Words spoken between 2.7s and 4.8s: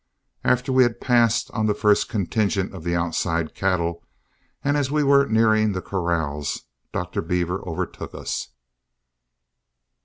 of the outside cattle, and